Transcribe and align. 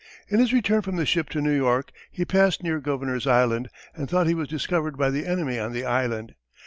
In 0.29 0.39
his 0.39 0.51
return 0.51 0.81
from 0.81 0.95
the 0.95 1.05
ship 1.05 1.29
to 1.29 1.41
New 1.41 1.55
York 1.55 1.91
he 2.09 2.25
passed 2.25 2.63
near 2.63 2.79
Governor's 2.79 3.27
Island, 3.27 3.69
and 3.93 4.09
thought 4.09 4.25
he 4.25 4.33
was 4.33 4.47
discovered 4.47 4.97
by 4.97 5.11
the 5.11 5.27
enemy 5.27 5.59
on 5.59 5.73
the 5.73 5.85
island. 5.85 6.33